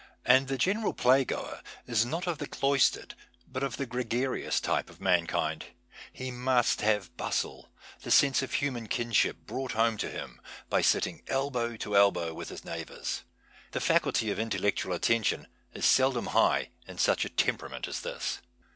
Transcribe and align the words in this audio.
And 0.25 0.47
the 0.47 0.57
general 0.57 0.95
playgoer 0.95 1.61
is 1.85 2.07
not 2.07 2.25
of 2.25 2.39
the 2.39 2.47
cloistered 2.47 3.13
but 3.47 3.61
of 3.61 3.77
the 3.77 3.85
gregarious 3.85 4.59
type 4.59 4.89
of 4.89 4.99
mankind; 4.99 5.65
he 6.11 6.31
must 6.31 6.81
have 6.81 7.15
bustle, 7.17 7.69
the 8.01 8.09
sense 8.09 8.41
of 8.41 8.53
human 8.55 8.87
kinship 8.87 9.37
brought 9.45 9.73
home 9.73 9.97
to 9.97 10.09
him 10.09 10.41
by 10.71 10.81
sitting 10.81 11.21
elbow 11.27 11.77
by 11.77 11.95
elbow 11.99 12.33
with 12.33 12.49
his 12.49 12.65
neighbours. 12.65 13.21
The 13.73 13.79
faculty 13.79 14.31
of 14.31 14.39
intellectual 14.39 14.95
attention 14.95 15.45
is 15.71 15.85
seldom 15.85 16.25
high 16.33 16.69
in 16.87 16.97
such 16.97 17.23
a 17.23 17.29
temperament 17.29 17.87
as 17.87 18.01
this. 18.01 18.39